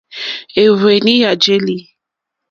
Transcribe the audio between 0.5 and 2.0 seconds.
È ɱwèní à jèlí.